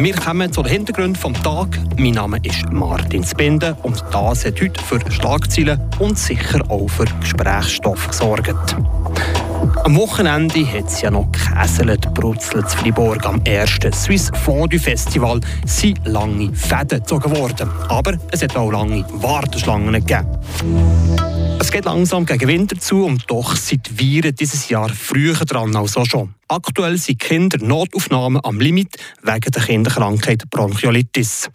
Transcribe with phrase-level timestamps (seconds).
[0.00, 1.80] Wir kommen zu den Hintergründen des Tages.
[1.98, 7.06] Mein Name ist Martin Spinde und das hat heute für Schlagzeilen und sicher auch für
[7.20, 8.76] Gesprächsstoff gesorgt.
[9.84, 13.24] Am Wochenende hat es ja noch gehäselt, brutzelt in Fribourg.
[13.24, 17.70] Am ersten Swiss Fondue Festival sind lange Fäden gezogen worden.
[17.88, 20.26] Aber es hat auch lange Warteschlangen gegeben.
[21.60, 25.74] Es geht langsam gegen Winter zu und doch sind die Viren dieses Jahr früher dran
[25.74, 26.34] als auch schon.
[26.48, 31.50] Aktuell sind Kinder Notaufnahmen am Limit wegen der Kinderkrankheit Bronchiolitis.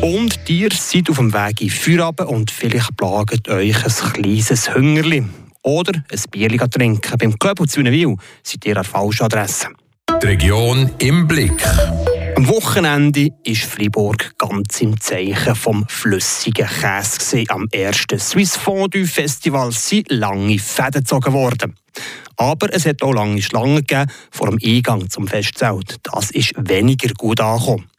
[0.00, 5.24] Und ihr seid auf dem Weg in Feierabend und vielleicht plagt euch ein kleines Hüngerli.
[5.62, 7.18] Oder ein Bier trinken.
[7.18, 7.34] Beim
[7.68, 9.68] zu Wien seid ihr an der falschen Adresse.
[10.22, 11.62] Die Region im Blick.
[12.36, 17.44] Am Wochenende ist Fribourg ganz im Zeichen vom flüssigen Käse.
[17.48, 21.74] Am ersten Swiss Fondue Festival sind lange Fäden gezogen worden.
[22.36, 25.96] Aber es hat auch lange Schlangen gegeben vor dem Eingang zum Festzelt.
[26.04, 27.90] Das ist weniger gut angekommen.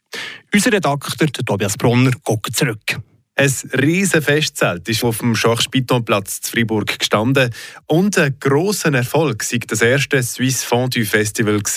[0.52, 3.00] Unser Redakteur Tobias Brunner guckt zurück.
[3.40, 7.48] Ein riesiges Festzelt ist auf dem Schach-Spiton-Platz zu Fribourg gestanden
[7.86, 11.74] und ein grosser Erfolg war das erste Swiss Fondue Festival, das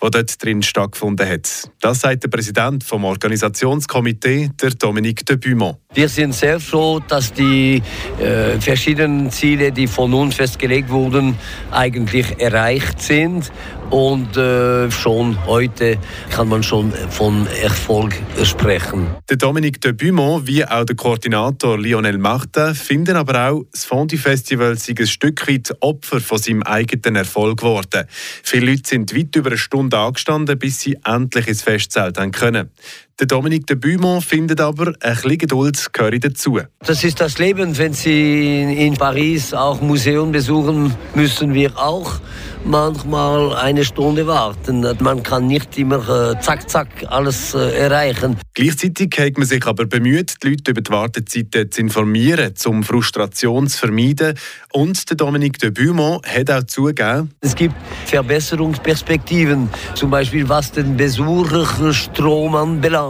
[0.00, 1.70] dort drin stattgefunden hat.
[1.80, 5.76] Das sagt der Präsident vom Organisationskomitee, der Dominique de Beaumont.
[5.94, 7.80] Wir sind sehr froh, dass die
[8.18, 11.38] äh, verschiedenen Ziele, die von uns festgelegt wurden,
[11.70, 13.52] eigentlich erreicht sind.
[13.90, 15.98] Und äh, schon heute
[16.30, 19.06] kann man schon von Erfolg sprechen.
[19.30, 24.16] Der Dominique de Beaumont wie auch der Koordinator Lionel Martin finden aber auch, das Fondue
[24.16, 28.06] Festival sei ein Stück weit Opfer von seinem eigenen Erfolg geworden.
[28.42, 32.70] Viele Leute sind weit über eine Stunde angestanden, bis sie endlich ins Festzelt haben können.
[33.20, 36.58] Der Dominique de Beaumont findet aber, ein bisschen Geduld gehört dazu.
[36.80, 37.78] Das ist das Leben.
[37.78, 42.18] Wenn Sie in Paris auch Museum besuchen, müssen wir auch
[42.64, 44.84] manchmal eine Stunde warten.
[45.00, 48.36] Man kann nicht immer äh, zack, zack alles äh, erreichen.
[48.54, 53.68] Gleichzeitig hat man sich aber bemüht, die Leute über die Wartezeiten zu informieren, um Frustration
[53.68, 54.36] zu vermeiden.
[54.72, 57.74] Und der Dominique de Beaumont hat auch zugegeben, es gibt
[58.06, 63.03] Verbesserungsperspektiven, zum Beispiel was den Besucherstrom anbelangt.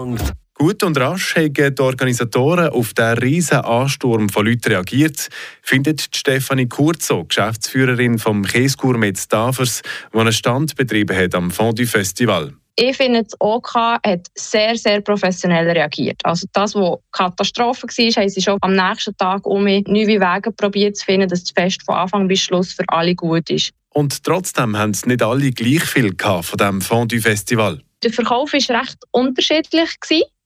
[0.57, 5.29] Gut und rasch haben die Organisatoren auf den riesen Ansturm von Leuten reagiert,
[5.63, 12.55] findet Stefanie Kurzo, Geschäftsführerin vom Käsegourmet Stavers, die einen Stand betrieben hat am Fondue Festival.
[12.77, 16.21] Ich finde, das OK hat sehr, sehr professionell reagiert.
[16.25, 19.85] Also das, was Katastrophe war, haben sie schon am nächsten Tag um neue
[20.21, 23.71] Wege probiert zu finden, dass das Fest von Anfang bis Schluss für alle gut ist.
[23.91, 27.81] Und trotzdem haben es nicht alle gleich viel von diesem Fondue Festival.
[28.05, 29.91] Der Verkauf war recht unterschiedlich.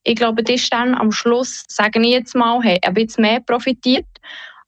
[0.05, 4.07] Ich glaube, die Stände am Schluss, sagen ich jetzt mal, haben ein bisschen mehr profitiert.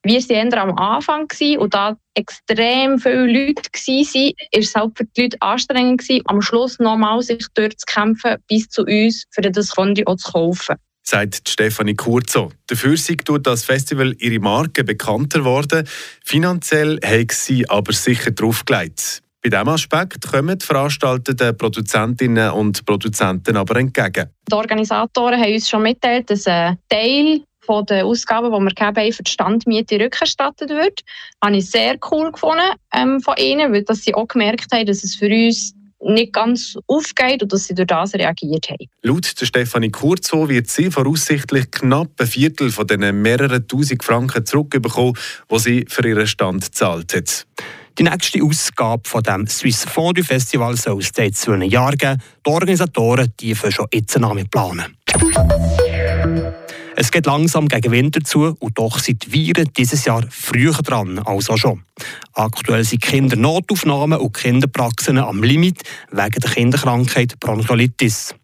[0.03, 1.29] Wir waren eher am Anfang
[1.59, 6.79] und da extrem viele Leute waren, war es halt für die Leute anstrengend, am Schluss
[6.81, 10.77] nochmal sich durchzukämpfen bis zu uns, für das Fondue auch zu kaufen.
[11.03, 12.51] Sagt Stefanie Kurzo.
[12.67, 15.87] Dafür sind durch das Festival ihre Marke bekannter geworden.
[16.25, 19.23] Finanziell hat sie aber sicher draufgelegt.
[19.43, 24.29] Bei diesem Aspekt kommen die veranstaltenden Produzentinnen und Produzenten aber entgegen.
[24.51, 29.13] Die Organisatoren haben uns schon mitteilt, dass ein Teil von den Ausgaben, die wir haben,
[29.13, 31.01] für die Standmiete rückerstattet wird.
[31.41, 34.85] Das habe ich sehr cool gefunden ähm, von ihnen, weil dass sie auch gemerkt haben,
[34.85, 38.89] dass es für uns nicht ganz aufgeht und dass sie durch das reagiert haben.
[39.03, 44.45] Laut der Stefanie Kurzo wird sie voraussichtlich knapp ein Viertel von den mehreren tausend Franken
[44.45, 45.15] zurückbekommen,
[45.51, 47.47] die sie für ihren Stand gezahlt hat.
[47.99, 52.21] Die nächste Ausgabe von dem Swiss Fondue Festival soll es jetzt zu einem Jahr geben.
[52.47, 54.97] Die Organisatoren dürfen schon jetzt damit planen.
[56.97, 61.19] Es geht langsam gegen Winter zu und doch sind die Viren dieses Jahr früher dran
[61.21, 61.83] als auch schon.
[62.35, 68.35] Aktuell sind Kindernotaufnahmen und Kinderpraxen am Limit wegen der Kinderkrankheit Bronchiolitis.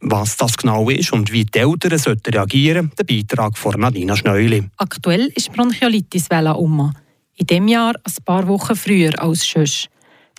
[0.00, 4.64] Was das genau ist und wie die Eltern reagieren sollten, der Beitrag von Nadina Schneuli.
[4.76, 6.94] Aktuell ist Bronchiolitis-Welle um.
[7.40, 9.88] In diesem Jahr ein paar Wochen früher als sonst.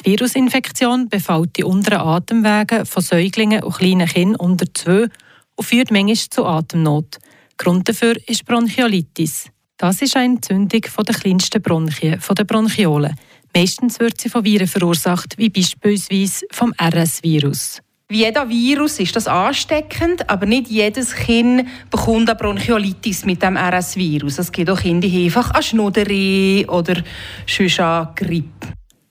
[0.05, 5.07] Die Virusinfektion befällt die unteren Atemwege von Säuglingen und kleinen Kindern unter zwei
[5.55, 7.17] und führt manchmal zu Atemnot.
[7.57, 9.47] Grund dafür ist Bronchiolitis.
[9.77, 13.15] Das ist eine Entzündung der kleinsten Bronchien, der Bronchiolen.
[13.55, 17.81] Meistens wird sie von Viren verursacht, wie beispielsweise vom RS-Virus.
[18.11, 23.55] Wie jeder Virus ist das ansteckend, aber nicht jedes Kind bekommt eine Bronchiolitis mit dem
[23.55, 24.37] RS-Virus.
[24.37, 27.01] Es gibt auch Kinder, die einfach an Schnuderi oder
[27.47, 28.67] sonst an Grippe.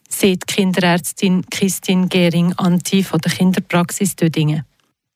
[0.07, 4.65] Sieht Kinderärztin Christine Gehring-Anti von der Kinderpraxis Dödingen.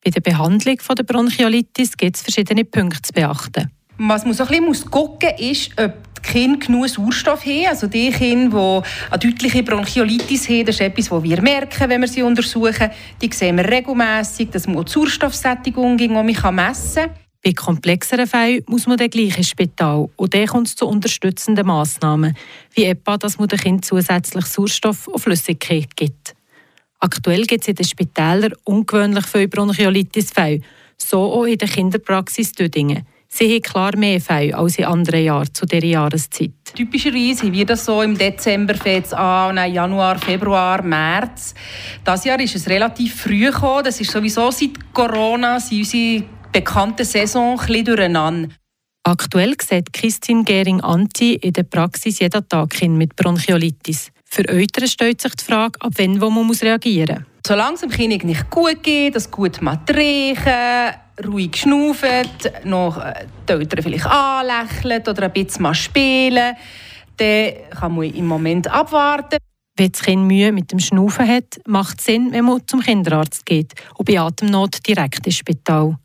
[0.02, 3.70] Bei der Behandlung der Bronchiolitis gibt es verschiedene Punkte zu beachten.
[3.98, 5.92] Was man so ein bisschen gucken muss, ist, ob
[6.24, 7.66] Kinder genug Sauerstoff haben.
[7.66, 12.00] Also die Kinder, die eine deutliche Bronchiolitis haben, das ist etwas, was wir merken, wenn
[12.00, 12.90] wir sie untersuchen.
[13.20, 17.10] Die sehen wir regelmässig, dass man die Sauerstoffsättigung messen kann.
[17.44, 21.66] Bei komplexeren Fällen muss man dann gleich ins Spital und dann kommt es zu unterstützenden
[21.66, 22.34] Massnahmen,
[22.72, 26.34] wie etwa, dass man dem Kind zusätzlich Sauerstoff und Flüssigkeit gibt.
[27.00, 30.62] Aktuell gibt es in den Spitälern ungewöhnlich viele Bronchiolitis-Fälle,
[30.96, 33.06] so auch in der Kinderpraxis Dödingen.
[33.36, 36.52] Sie haben klar mehr Fälle als in anderen Jahren zu dieser Jahreszeit.
[36.72, 41.52] Typischerweise haben wir das so im Dezember fängt an, und Januar, Februar, März.
[42.04, 43.82] Das Jahr ist es relativ früh gekommen.
[43.82, 46.22] Das ist sowieso seit Corona sind unsere
[46.52, 48.54] bekannte Saison ein durcheinander.
[49.02, 54.12] Aktuell sieht Christine Gering-Anti in der Praxis jeden Tag Kinder mit Bronchiolitis.
[54.24, 57.33] Für Eltern stellt sich die Frage, ab wann wo man reagieren muss.
[57.46, 60.94] Solange es dem Kind nicht gut geht, das gut riechen,
[61.26, 62.26] ruhig schnaufen,
[62.64, 66.56] noch äh, die Eltern vielleicht anlächeln oder ein bisschen mal spielen,
[67.18, 69.36] dann kann man im Moment abwarten.
[69.76, 73.44] Wenn das Kind Mühe mit dem Schnaufen hat, macht es Sinn, wenn man zum Kinderarzt
[73.44, 75.98] geht und bei Atemnot direkt ins Spital.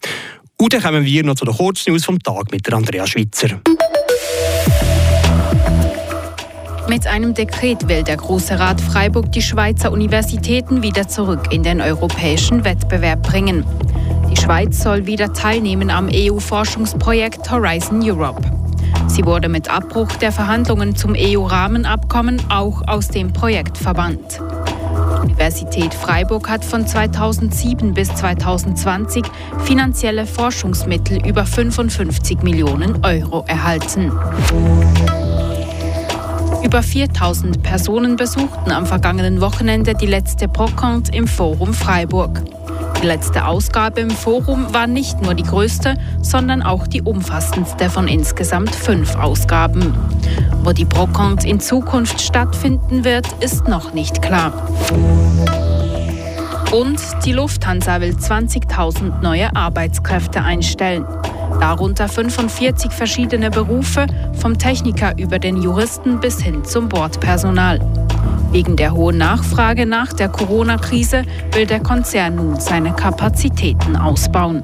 [0.57, 3.62] Und dann kommen wir noch zu den Kurznews vom Tag mit der Andrea Schwitzer.
[6.89, 11.81] Mit einem Dekret will der Große Rat Freiburg die Schweizer Universitäten wieder zurück in den
[11.81, 13.63] europäischen Wettbewerb bringen.
[14.31, 18.41] Die Schweiz soll wieder teilnehmen am EU-Forschungsprojekt Horizon Europe.
[19.06, 24.41] Sie wurde mit Abbruch der Verhandlungen zum EU-Rahmenabkommen auch aus dem Projekt verbannt.
[25.21, 29.24] Universität Freiburg hat von 2007 bis 2020
[29.63, 34.12] finanzielle Forschungsmittel über 55 Millionen Euro erhalten.
[36.63, 42.41] Über 4000 Personen besuchten am vergangenen Wochenende die letzte Brocante im Forum Freiburg.
[43.01, 48.09] Die letzte Ausgabe im Forum war nicht nur die größte, sondern auch die umfassendste von
[48.09, 49.94] insgesamt fünf Ausgaben.
[50.63, 54.51] Wo die Brocante in Zukunft stattfinden wird, ist noch nicht klar.
[56.73, 61.05] Und die Lufthansa will 20.000 neue Arbeitskräfte einstellen.
[61.59, 64.07] Darunter 45 verschiedene Berufe,
[64.39, 67.79] vom Techniker über den Juristen bis hin zum Bordpersonal.
[68.51, 74.63] Wegen der hohen Nachfrage nach der Corona-Krise will der Konzern nun seine Kapazitäten ausbauen.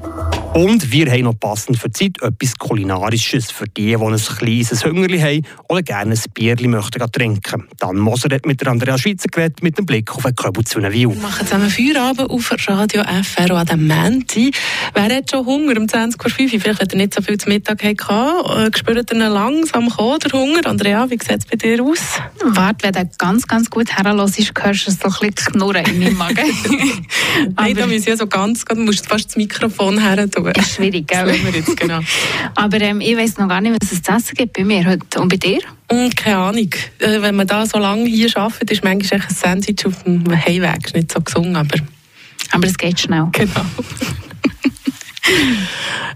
[0.56, 4.84] Und wir haben noch passend für die Zeit etwas Kulinarisches für die, die ein kleines
[4.86, 7.68] Hungerli haben oder gerne ein Bierli möchten trinken.
[7.78, 10.80] Dann Moser hat mit der Andrea Schweizer geredet mit dem Blick auf den Köbel zu
[10.80, 10.92] Wil.
[10.92, 14.50] Wir machen zusammen Feierabend auf Radio FR an dem Menti.
[14.94, 16.48] Wer hat schon Hunger um 20.05 Uhr?
[16.58, 20.40] Vielleicht, wenn er nicht so viel zu Mittag hatte, äh, spürt er langsam kommen, der
[20.40, 20.64] Hunger.
[20.64, 22.00] Andrea, wie sieht es bei dir aus?
[22.42, 26.16] Warte, wenn du ganz, ganz gut herlässt, hörst du so ein bisschen Knurren in meinem
[26.16, 26.46] Magen.
[27.56, 30.45] Nein, da müssen ja so ganz, du musst fast das Mikrofon her tun.
[30.52, 31.26] Ist schwierig, gell?
[31.26, 32.00] Das wir jetzt, genau.
[32.54, 35.20] Aber ähm, ich weiß noch gar nicht, was es zu essen gibt bei mir heute.
[35.20, 35.60] Und bei dir?
[35.88, 36.70] Und keine Ahnung.
[36.98, 40.86] Äh, wenn man da so lange hier arbeitet, ist manchmal ein Sandwich auf dem Heimweg.
[40.86, 41.78] Ist nicht so gesungen, aber...
[42.52, 43.28] Aber es geht schnell.
[43.32, 43.50] Genau.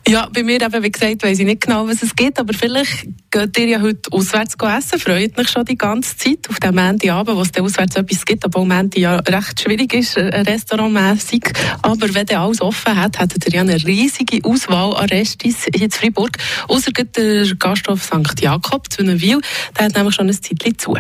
[0.09, 3.07] Ja, bei mir eben, wie gesagt, weiß ich nicht genau, was es gibt, aber vielleicht
[3.31, 4.99] geht ihr ja heute auswärts essen.
[4.99, 8.45] Freut mich schon die ganze Zeit auf den Montagabend, wo es dann auswärts etwas gibt,
[8.45, 11.53] obwohl Montag ja recht schwierig ist, äh, restaurantmässig.
[11.83, 15.91] Aber wenn ihr alles offen hat, hättet ihr ja eine riesige Auswahl an Restis in
[15.91, 16.37] Freiburg.
[16.69, 18.41] Außer der Gasthof St.
[18.41, 19.41] Jakob zu Wil,
[19.79, 20.97] der hat nämlich schon ein Zeitchen zu.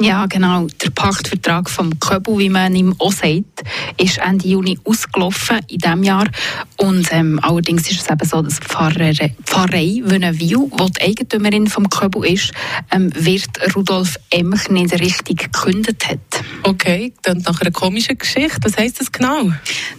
[0.00, 0.66] Ja, genau.
[0.82, 3.62] Der Pachtvertrag vom Köbel, wie man ihm auch sagt,
[3.96, 6.26] ist Ende Juni ausgelaufen in diesem Jahr.
[6.78, 9.12] Und ähm, allerdings ist es eben so, dass die Pfarrei,
[9.44, 12.52] Pfarrei Wönenwil, die die Eigentümerin vom Köbel ist,
[12.90, 16.44] ähm, wird Rudolf Emch nicht richtig gekündigt hat.
[16.64, 18.58] Okay, dann nach einer komischen Geschichte.
[18.62, 19.52] Was heisst das genau?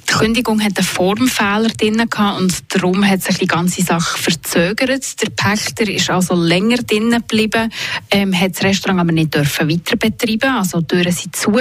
[0.09, 5.21] Die Kündigung hat einen Formfehler drin und darum hat sich die ganze Sache verzögert.
[5.21, 7.71] Der Pächter ist also länger drinnen geblieben,
[8.11, 11.51] ähm, hat das Restaurant aber nicht dürfen weiter betreiben, also die Türen sind zu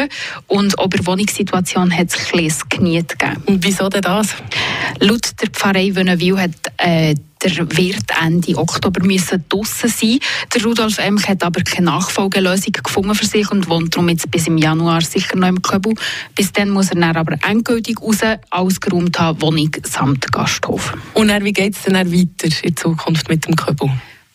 [0.46, 3.42] und über die Wohnungssituation hat es ein bisschen Knie gegeben.
[3.46, 4.34] Und wieso denn das?
[5.00, 7.14] Laut der Pfarrei Wönenwil hat äh,
[7.44, 10.18] der Wirt Ende Oktober müssen draussen sein.
[10.54, 14.46] Der Rudolf Emch hat aber keine Nachfolgelösung gefunden für sich und wohnt darum jetzt bis
[14.46, 15.94] im Januar sicher noch im Köbel.
[16.34, 20.94] Bis dann muss er dann aber endgültig raus, ausgeräumt haben, Wohnung samt Gasthof.
[21.12, 23.90] Und dann, wie geht es dann weiter in Zukunft mit dem Köbel?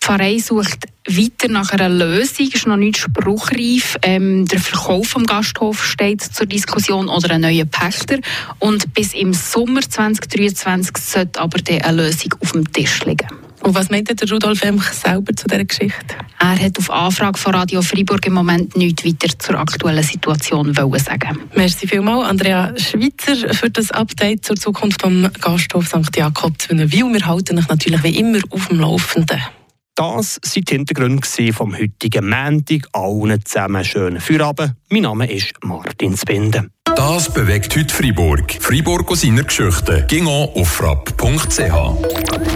[0.10, 3.96] Pfarrei sucht weiter nach einer Lösung, ist noch nicht spruchreif.
[4.02, 8.18] Ähm, der Verkauf vom Gasthof steht zur Diskussion oder ein neuer Pächter.
[8.58, 13.28] Und bis im Sommer 2023 sollte aber eine Lösung auf dem Tisch liegen.
[13.62, 16.16] Und was meint der Rudolf Emch selber zu dieser Geschichte?
[16.40, 21.00] Er hat auf Anfrage von Radio Freiburg im Moment nichts weiter zur aktuellen Situation wollen
[21.00, 21.38] sagen.
[21.54, 26.18] Merci vielmals, Andrea Schweitzer, für das Update zur Zukunft vom Gasthof St.
[26.18, 26.70] Jakob zu.
[26.72, 29.40] Wir halten euch natürlich wie immer auf dem Laufenden.
[30.00, 32.88] Das sind die Hintergründe vom heutigen Montag.
[32.94, 34.76] Allen zusammen schönen Feierabend.
[34.90, 36.70] Mein Name ist Martin Spinde.
[36.96, 38.58] Das bewegt heute Freiburg.
[38.62, 40.06] Freiburg aus seiner Geschichte.
[40.08, 42.50] Ging auf frapp.ch.